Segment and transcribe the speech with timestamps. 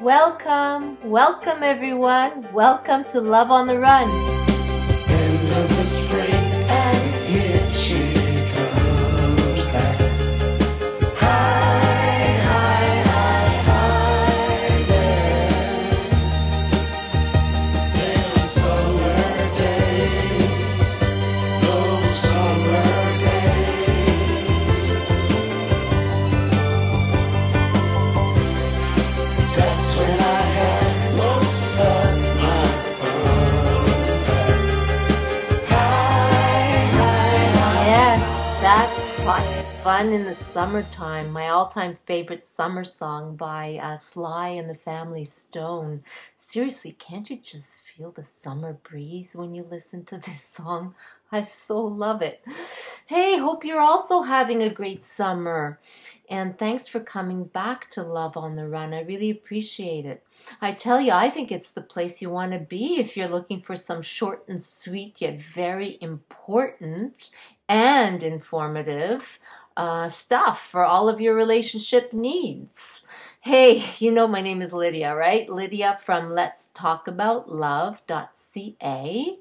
[0.00, 2.52] Welcome, welcome everyone.
[2.52, 4.08] Welcome to Love on the Run.
[39.88, 41.30] Fun in the summertime.
[41.32, 46.04] My all-time favorite summer song by uh, Sly and the Family Stone.
[46.36, 50.94] Seriously, can't you just feel the summer breeze when you listen to this song?
[51.32, 52.44] I so love it.
[53.06, 55.78] Hey, hope you're also having a great summer.
[56.28, 58.92] And thanks for coming back to Love on the Run.
[58.92, 60.22] I really appreciate it.
[60.60, 63.62] I tell you, I think it's the place you want to be if you're looking
[63.62, 67.30] for some short and sweet yet very important
[67.68, 69.38] and informative
[69.78, 73.02] uh, stuff for all of your relationship needs.
[73.40, 75.48] Hey, you know my name is Lydia, right?
[75.48, 79.38] Lydia from Let's Talk About Love.ca.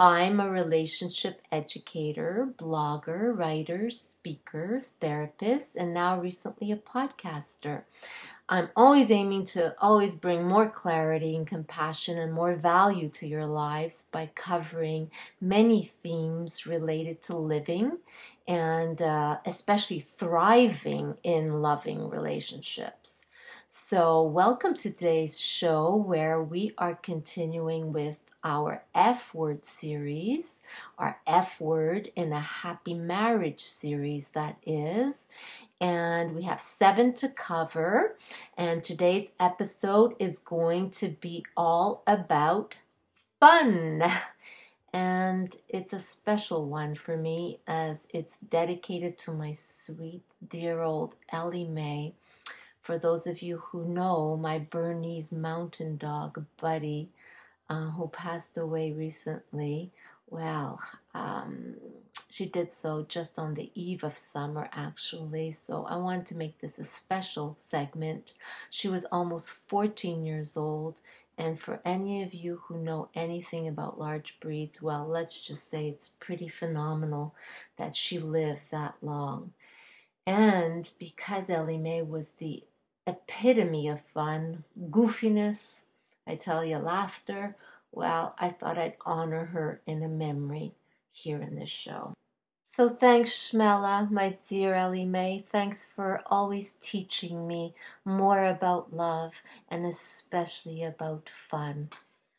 [0.00, 7.82] I'm a relationship educator, blogger, writer, speaker, therapist, and now recently a podcaster.
[8.50, 13.44] I'm always aiming to always bring more clarity and compassion and more value to your
[13.44, 17.98] lives by covering many themes related to living
[18.46, 23.26] and uh, especially thriving in loving relationships.
[23.68, 30.60] So, welcome to today's show where we are continuing with our F word series,
[30.98, 35.28] our F word in a happy marriage series, that is.
[35.80, 38.16] And we have seven to cover.
[38.56, 42.76] And today's episode is going to be all about
[43.40, 44.02] fun.
[44.92, 51.14] And it's a special one for me as it's dedicated to my sweet, dear old
[51.30, 52.14] Ellie Mae.
[52.80, 57.10] For those of you who know, my Bernese mountain dog, Buddy,
[57.68, 59.92] uh, who passed away recently.
[60.30, 60.80] Well,
[61.14, 61.74] um,
[62.30, 65.50] she did so just on the eve of summer, actually.
[65.52, 68.32] So I wanted to make this a special segment.
[68.70, 70.96] She was almost 14 years old.
[71.38, 75.88] And for any of you who know anything about large breeds, well, let's just say
[75.88, 77.34] it's pretty phenomenal
[77.76, 79.52] that she lived that long.
[80.26, 82.64] And because Ellie Mae was the
[83.06, 85.82] epitome of fun, goofiness,
[86.26, 87.56] I tell you, laughter,
[87.90, 90.72] well, I thought I'd honor her in a memory
[91.12, 92.12] here in this show.
[92.64, 95.44] So thanks, Shmela, my dear Ellie Mae.
[95.50, 97.74] Thanks for always teaching me
[98.04, 101.88] more about love and especially about fun.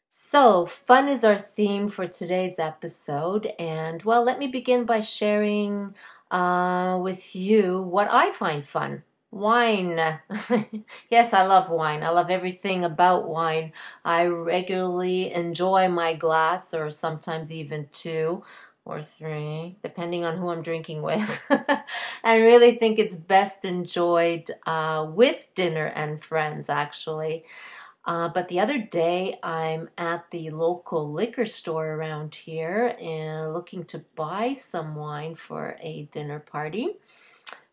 [0.10, 3.54] So, fun is our theme for today's episode.
[3.60, 5.96] And, well, let me begin by sharing
[6.32, 9.04] uh, with you what I find fun.
[9.32, 10.20] Wine.
[11.10, 12.04] yes, I love wine.
[12.04, 13.74] I love everything about wine.
[14.04, 18.44] I regularly enjoy my glass, or sometimes even two
[18.86, 21.46] or three, depending on who I'm drinking with.
[22.24, 27.46] I really think it's best enjoyed uh, with dinner and friends, actually.
[28.06, 33.84] Uh, but the other day, I'm at the local liquor store around here and looking
[33.86, 36.98] to buy some wine for a dinner party,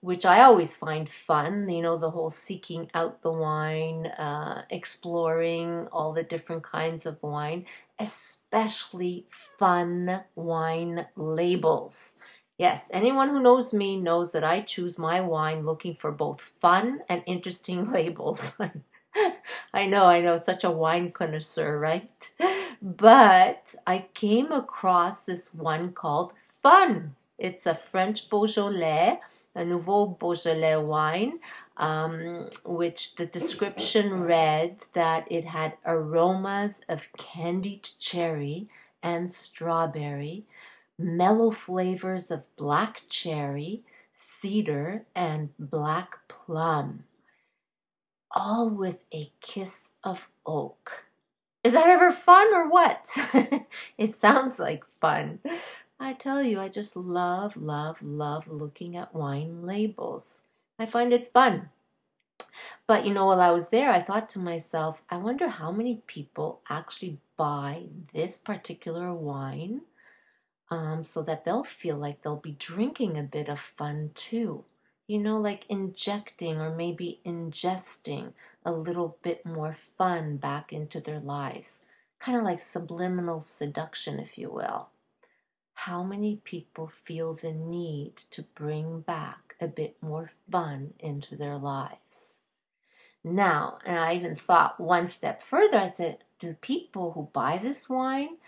[0.07, 1.69] which I always find fun.
[1.69, 7.21] You know, the whole seeking out the wine, uh, exploring all the different kinds of
[7.25, 7.67] wine,
[7.99, 12.13] especially fun wine labels.
[12.57, 17.01] Yes, anyone who knows me knows that I choose my wine looking for both fun
[17.09, 18.53] and interesting labels.
[19.75, 22.31] I know, I know, such a wine connoisseur, right?
[22.81, 27.17] But I came across this one called Fun.
[27.39, 29.21] It's a French Beaujolais,
[29.57, 31.41] a Nouveau Beaujolais wine,
[31.77, 38.69] um, which the description read that it had aromas of candied cherry
[39.03, 40.45] and strawberry,
[40.99, 43.83] mellow flavors of black cherry,
[44.15, 47.05] cedar, and black plum
[48.37, 51.07] all with a kiss of oak.
[51.65, 53.07] Is that ever fun or what?
[53.99, 55.41] it sounds like fun.
[55.99, 60.43] I tell you, I just love, love, love looking at wine labels.
[60.79, 61.71] I find it fun.
[62.87, 66.03] But you know, while I was there, I thought to myself, I wonder how many
[66.07, 69.83] people actually buy this particular wine
[70.71, 74.65] um, so that they'll feel like they'll be drinking a bit of fun too.
[75.07, 78.33] You know, like injecting or maybe ingesting
[78.65, 81.85] a little bit more fun back into their lives.
[82.19, 84.89] Kind of like subliminal seduction, if you will.
[85.77, 91.57] How many people feel the need to bring back a bit more fun into their
[91.57, 92.41] lives?
[93.25, 97.89] Now, and I even thought one step further, I said, do people who buy this
[97.89, 98.39] wine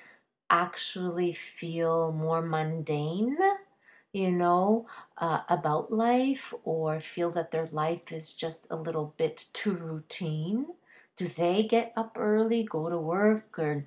[0.51, 3.39] actually feel more mundane,
[4.13, 4.89] you know,
[5.19, 10.69] uh, about life or feel that their life is just a little bit too routine?
[11.19, 13.85] Do they get up early, go to work, or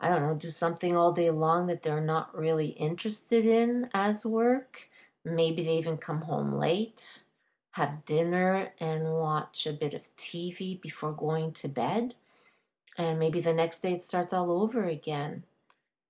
[0.00, 4.24] I don't know, do something all day long that they're not really interested in as
[4.24, 4.88] work?
[5.24, 7.22] Maybe they even come home late,
[7.72, 12.14] have dinner, and watch a bit of TV before going to bed.
[12.96, 15.44] And maybe the next day it starts all over again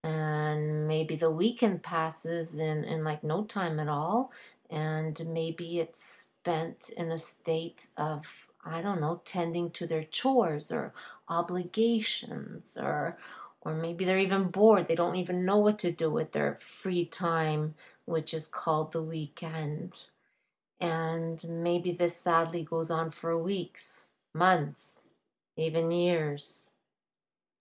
[0.05, 4.33] and maybe the weekend passes in, in like no time at all
[4.71, 10.71] and maybe it's spent in a state of i don't know tending to their chores
[10.73, 10.93] or
[11.29, 13.17] obligations or
[13.63, 17.05] or maybe they're even bored they don't even know what to do with their free
[17.05, 17.75] time
[18.07, 19.95] which is called the weekend
[20.81, 25.05] and maybe this sadly goes on for weeks months
[25.57, 26.71] even years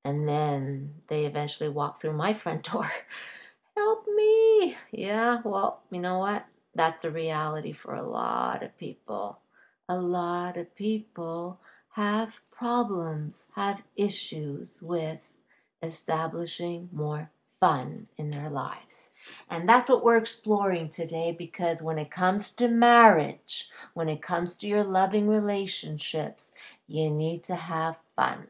[0.04, 2.90] and then they eventually walk through my front door.
[3.76, 4.78] Help me.
[4.92, 6.46] Yeah, well, you know what?
[6.76, 9.40] That's a reality for a lot of people.
[9.90, 11.60] A lot of people
[11.92, 15.20] have problems, have issues with
[15.82, 17.30] establishing more
[17.60, 19.12] fun in their lives.
[19.50, 24.58] And that's what we're exploring today because when it comes to marriage, when it comes
[24.58, 26.54] to your loving relationships,
[26.88, 28.48] you need to have fun.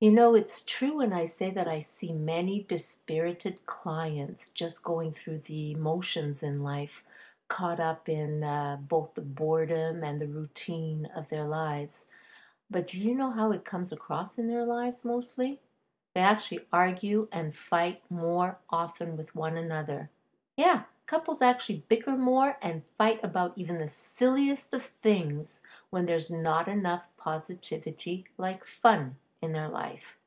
[0.00, 5.12] You know, it's true when I say that I see many dispirited clients just going
[5.12, 7.04] through the motions in life,
[7.54, 12.04] caught up in uh, both the boredom and the routine of their lives.
[12.68, 15.60] But do you know how it comes across in their lives mostly?
[16.14, 20.10] They actually argue and fight more often with one another.
[20.56, 25.60] Yeah, couples actually bicker more and fight about even the silliest of things
[25.90, 30.18] when there's not enough positivity like fun in their life.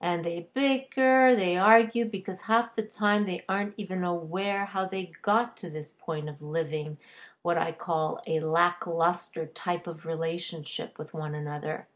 [0.00, 5.12] And they bicker, they argue because half the time they aren't even aware how they
[5.22, 6.98] got to this point of living
[7.42, 11.88] what I call a lackluster type of relationship with one another.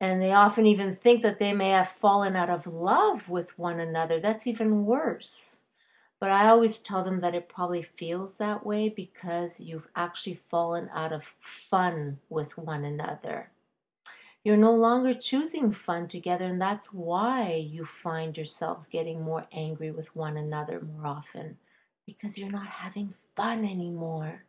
[0.00, 3.80] And they often even think that they may have fallen out of love with one
[3.80, 4.20] another.
[4.20, 5.60] That's even worse.
[6.18, 10.90] But I always tell them that it probably feels that way because you've actually fallen
[10.92, 13.50] out of fun with one another.
[14.46, 19.90] You're no longer choosing fun together, and that's why you find yourselves getting more angry
[19.90, 21.58] with one another more often
[22.06, 24.44] because you're not having fun anymore.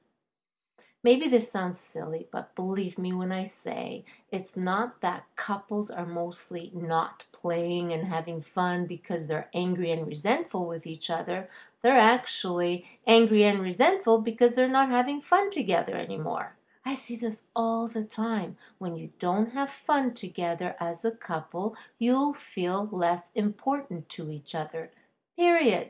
[1.03, 6.05] Maybe this sounds silly, but believe me when I say it's not that couples are
[6.05, 11.50] mostly not playing and having fun because they're angry and resentful with each other.
[11.81, 16.56] They're actually angry and resentful because they're not having fun together anymore.
[16.88, 18.56] I see this all the time.
[18.78, 24.56] When you don't have fun together as a couple, you'll feel less important to each
[24.56, 24.92] other.
[25.36, 25.89] Period.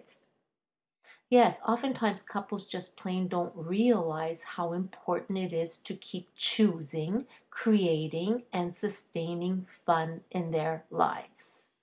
[1.30, 8.46] Yes, oftentimes couples just plain don't realize how important it is to keep choosing, creating,
[8.51, 11.74] and sustaining fun in their lives.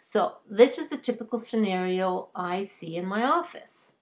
[0.00, 3.92] So, this is the typical scenario I see in my office.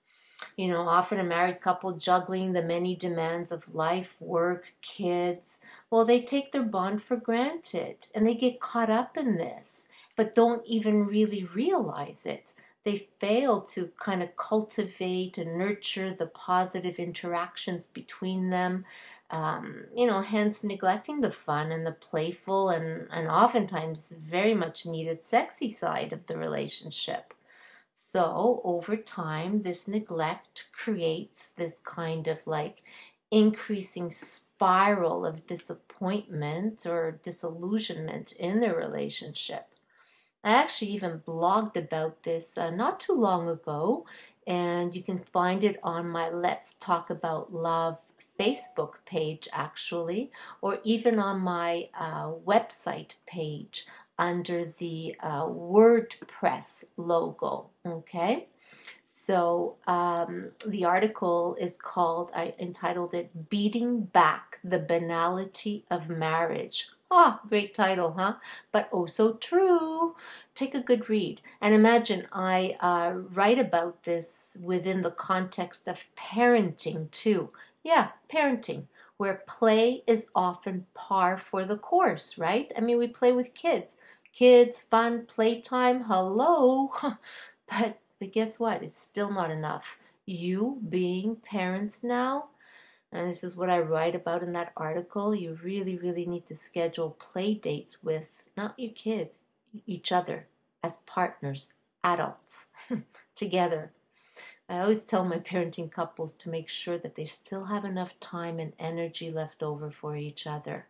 [0.57, 5.61] You know, often a married couple juggling the many demands of life, work, kids.
[5.91, 10.35] Well, they take their bond for granted and they get caught up in this, but
[10.35, 12.53] don't even really realize it.
[12.85, 18.85] They fail to kind of cultivate and nurture the positive interactions between them.
[19.31, 24.85] Um, you know, hence neglecting the fun and the playful and, and oftentimes very much
[24.85, 27.33] needed sexy side of the relationship.
[28.05, 32.83] So over time, this neglect creates this kind of like
[33.31, 39.69] increasing spiral of disappointment or disillusionment in the relationship.
[40.43, 44.05] I actually even blogged about this uh, not too long ago,
[44.47, 47.99] and you can find it on my Let's Talk About Love
[48.39, 53.87] Facebook page, actually, or even on my uh, website page
[54.23, 57.71] under the uh, WordPress logo.
[57.85, 58.47] Okay,
[59.03, 66.91] so um, the article is called, I entitled it Beating Back the Banality of Marriage.
[67.11, 68.35] Ah, great title, huh?
[68.71, 70.15] But oh, so true.
[70.55, 71.41] Take a good read.
[71.61, 77.51] And imagine I uh, write about this within the context of parenting, too.
[77.83, 78.85] Yeah, parenting,
[79.17, 82.73] where play is often par for the course, right?
[82.77, 83.97] I mean, we play with kids.
[84.33, 86.91] Kids, fun, playtime, hello.
[87.71, 88.83] but, but guess what?
[88.83, 89.99] It's still not enough.
[90.25, 92.47] You being parents now,
[93.13, 96.55] and this is what I write about in that article, you really, really need to
[96.55, 99.41] schedule play dates with not your kids,
[99.87, 100.47] each other
[100.83, 102.69] as partners, adults,
[103.37, 103.93] together.
[104.67, 108.59] I always tell my parenting couples to make sure that they still have enough time
[108.59, 110.87] and energy left over for each other.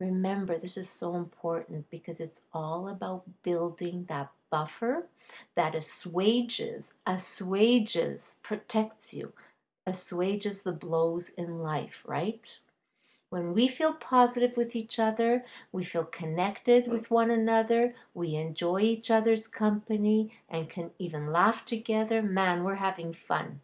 [0.00, 5.06] Remember, this is so important because it's all about building that buffer
[5.54, 9.32] that assuages, assuages, protects you,
[9.86, 12.58] assuages the blows in life, right?
[13.30, 18.80] When we feel positive with each other, we feel connected with one another, we enjoy
[18.80, 23.60] each other's company, and can even laugh together, man, we're having fun.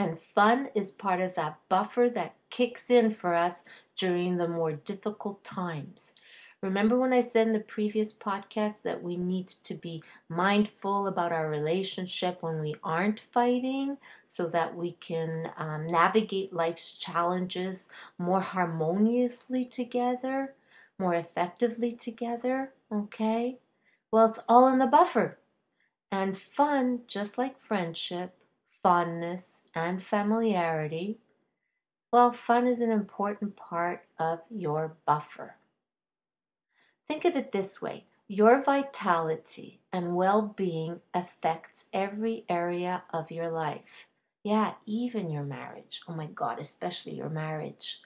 [0.00, 3.64] And fun is part of that buffer that kicks in for us
[3.98, 6.14] during the more difficult times.
[6.60, 11.30] Remember when I said in the previous podcast that we need to be mindful about
[11.30, 18.40] our relationship when we aren't fighting so that we can um, navigate life's challenges more
[18.40, 20.54] harmoniously together,
[20.98, 22.72] more effectively together?
[22.90, 23.58] Okay?
[24.10, 25.38] Well, it's all in the buffer.
[26.10, 28.34] And fun, just like friendship,
[28.68, 31.18] fondness, and familiarity,
[32.10, 35.56] well, fun is an important part of your buffer.
[37.06, 43.50] Think of it this way your vitality and well being affects every area of your
[43.50, 44.06] life.
[44.42, 46.02] Yeah, even your marriage.
[46.06, 48.02] Oh my God, especially your marriage.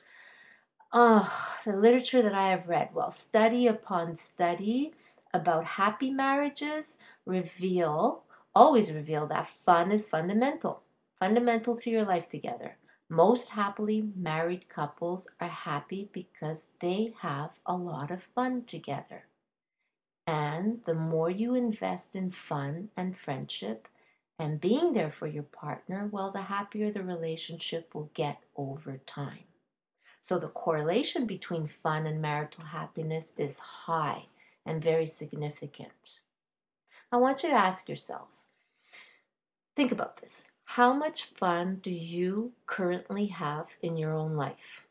[0.92, 4.92] Oh, the literature that I have read, well, study upon study
[5.35, 8.23] about happy marriages reveal,
[8.54, 10.82] always reveal that fun is fundamental,
[11.18, 12.76] fundamental to your life together.
[13.12, 19.26] Most happily married couples are happy because they have a lot of fun together.
[20.26, 23.87] And the more you invest in fun and friendship
[24.38, 29.45] and being there for your partner, well, the happier the relationship will get over time.
[30.23, 34.25] So the correlation between fun and marital happiness is high
[34.64, 36.21] and very significant.
[37.12, 38.47] I want you to ask yourselves
[39.76, 40.47] think about this.
[40.76, 44.87] How much fun do you currently have in your own life?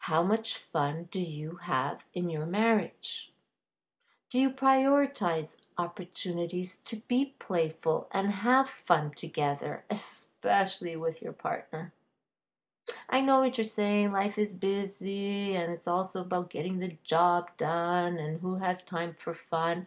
[0.00, 3.32] How much fun do you have in your marriage?
[4.30, 11.92] Do you prioritize opportunities to be playful and have fun together, especially with your partner?
[13.08, 14.10] I know what you're saying.
[14.10, 19.14] Life is busy and it's also about getting the job done and who has time
[19.14, 19.86] for fun.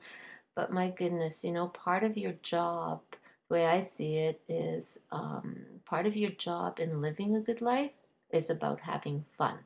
[0.56, 3.01] But my goodness, you know, part of your job
[3.48, 7.62] the way I see it is um, part of your job in living a good
[7.62, 7.92] life
[8.30, 9.60] is about having fun.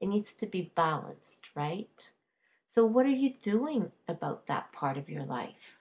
[0.00, 1.88] It needs to be balanced, right?
[2.66, 5.78] So, what are you doing about that part of your life?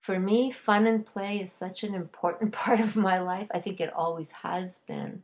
[0.00, 3.48] For me, fun and play is such an important part of my life.
[3.52, 5.22] I think it always has been,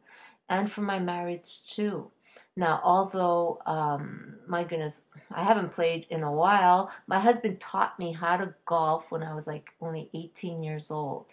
[0.49, 2.11] and for my marriage too.
[2.59, 8.11] Now, although, um, my goodness, I haven't played in a while, my husband taught me
[8.11, 11.27] how to golf when I was like only 18 years old.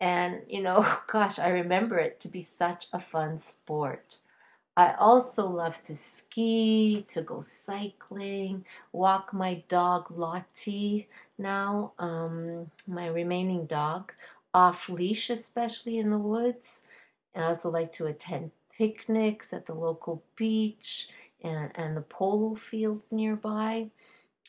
[0.00, 4.18] And, you know, gosh, I remember it to be such a fun sport.
[4.76, 11.08] I also love to ski, to go cycling, walk my dog Lottie
[11.38, 14.12] now, um, my remaining dog,
[14.52, 16.82] off leash, especially in the woods.
[17.36, 21.08] I also like to attend picnics at the local beach
[21.42, 23.90] and, and the polo fields nearby.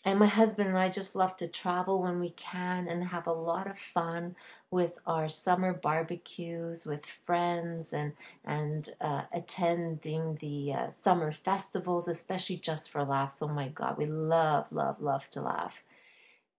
[0.06, 3.34] And my husband and I just love to travel when we can and have a
[3.34, 4.36] lot of fun
[4.70, 8.14] with our summer barbecues with friends and
[8.46, 13.42] and uh, attending the uh, summer festivals, especially just for laughs.
[13.42, 15.84] Oh my God, we love, love, love to laugh.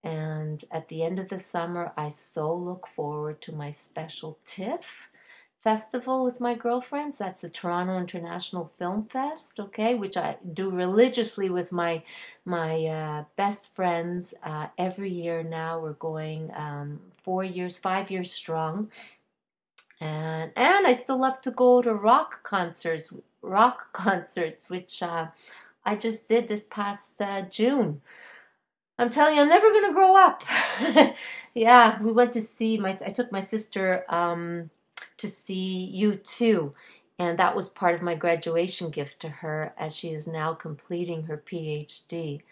[0.03, 5.09] And at the end of the summer, I so look forward to my special TIFF
[5.63, 7.19] festival with my girlfriends.
[7.19, 12.03] That's the Toronto International Film Fest, okay, which I do religiously with my
[12.45, 15.43] my uh, best friends uh, every year.
[15.43, 18.91] Now we're going um, four years, five years strong,
[20.01, 23.13] and and I still love to go to rock concerts,
[23.43, 25.29] rock concerts, which uh,
[25.85, 28.01] I just did this past uh, June.
[29.01, 30.43] I'm telling you, I'm never gonna grow up.
[31.55, 32.97] yeah, we went to see my.
[33.05, 34.05] I took my sister.
[34.09, 34.71] Um,
[35.19, 36.75] to see U2.
[37.19, 41.25] And that was part of my graduation gift to her as she is now completing
[41.25, 42.43] her PhD.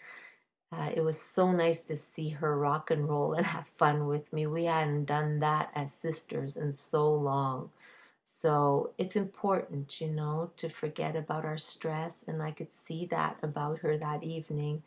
[0.71, 4.33] Uh, it was so nice to see her rock and roll and have fun with
[4.33, 4.45] me.
[4.47, 7.69] We hadn't done that as sisters in so long.
[8.23, 12.25] So it's important, you know, to forget about our stress.
[12.27, 14.83] And I could see that about her that evening.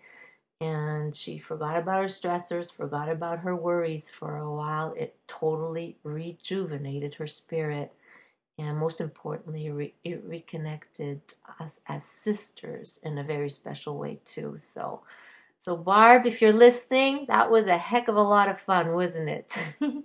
[0.60, 4.92] And she forgot about her stressors, forgot about her worries for a while.
[4.96, 7.92] It totally rejuvenated her spirit.
[8.58, 11.22] And most importantly, re- it reconnected
[11.60, 14.56] us as sisters in a very special way, too.
[14.58, 15.02] So,
[15.58, 19.30] so Barb, if you're listening, that was a heck of a lot of fun, wasn't
[19.30, 19.52] it?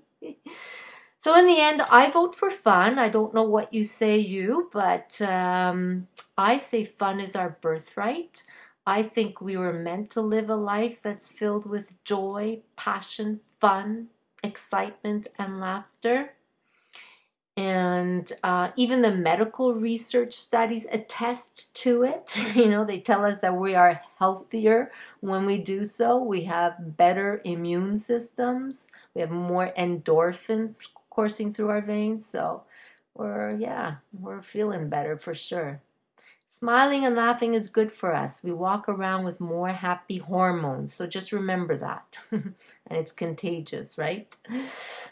[1.17, 2.99] So in the end, I vote for fun.
[2.99, 6.07] I don't know what you say, you, but um,
[6.37, 8.43] I say fun is our birthright.
[8.87, 14.09] I think we were meant to live a life that's filled with joy, passion, fun,
[14.43, 16.33] excitement, and laughter.
[17.57, 22.35] And uh, even the medical research studies attest to it.
[22.55, 26.17] You know, they tell us that we are healthier when we do so.
[26.21, 28.87] We have better immune systems.
[29.13, 32.25] We have more endorphins coursing through our veins.
[32.25, 32.63] So
[33.13, 35.81] we're, yeah, we're feeling better for sure.
[36.57, 38.41] Smiling and laughing is good for us.
[38.41, 40.93] We walk around with more happy hormones.
[40.93, 42.17] So just remember that.
[42.31, 42.55] and
[42.87, 44.33] it's contagious, right?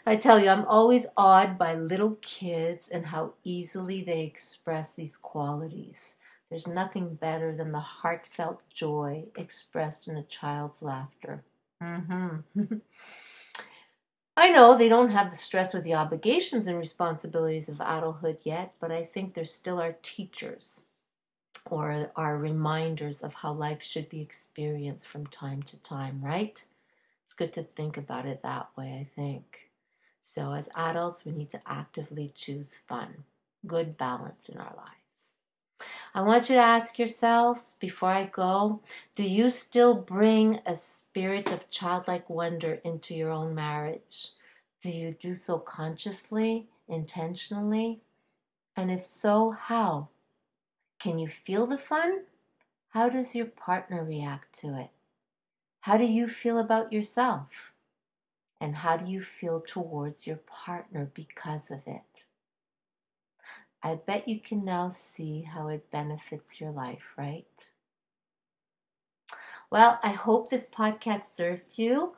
[0.06, 5.18] I tell you, I'm always awed by little kids and how easily they express these
[5.18, 6.14] qualities.
[6.48, 11.44] There's nothing better than the heartfelt joy expressed in a child's laughter.
[11.82, 12.76] Mm-hmm.
[14.38, 18.72] I know they don't have the stress or the obligations and responsibilities of adulthood yet,
[18.80, 20.86] but I think they're still our teachers
[21.70, 26.64] or are reminders of how life should be experienced from time to time, right?
[27.24, 29.70] It's good to think about it that way, I think.
[30.22, 33.24] So, as adults, we need to actively choose fun,
[33.66, 35.32] good balance in our lives.
[36.14, 38.80] I want you to ask yourselves before I go
[39.16, 44.30] do you still bring a spirit of childlike wonder into your own marriage?
[44.80, 48.00] Do you do so consciously, intentionally?
[48.76, 50.08] And if so, how?
[50.98, 52.24] Can you feel the fun?
[52.90, 54.90] How does your partner react to it?
[55.80, 57.74] How do you feel about yourself?
[58.60, 62.24] And how do you feel towards your partner because of it?
[63.82, 67.44] I bet you can now see how it benefits your life, right?
[69.70, 72.14] Well, I hope this podcast served you.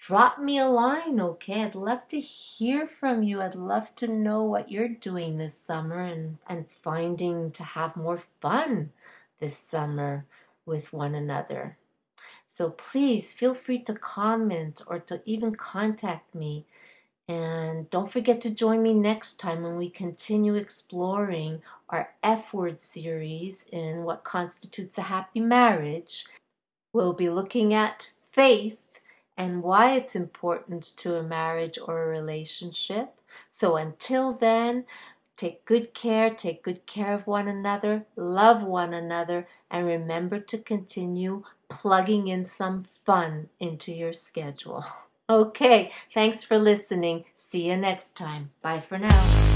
[0.00, 1.62] Drop me a line, okay?
[1.62, 3.42] I'd love to hear from you.
[3.42, 8.16] I'd love to know what you're doing this summer and, and finding to have more
[8.40, 8.92] fun
[9.40, 10.24] this summer
[10.64, 11.76] with one another.
[12.46, 16.64] So please feel free to comment or to even contact me
[17.28, 22.80] and don't forget to join me next time when we continue exploring our F word
[22.80, 26.26] series in what constitutes a happy marriage.
[26.92, 28.89] We'll be looking at faith
[29.40, 33.14] and why it's important to a marriage or a relationship.
[33.48, 34.84] So until then,
[35.38, 40.58] take good care, take good care of one another, love one another, and remember to
[40.58, 44.84] continue plugging in some fun into your schedule.
[45.30, 47.24] Okay, thanks for listening.
[47.36, 48.50] See you next time.
[48.62, 49.49] Bye for now.